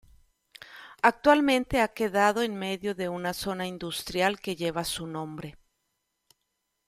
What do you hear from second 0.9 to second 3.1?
Actualmente ha quedado en medio de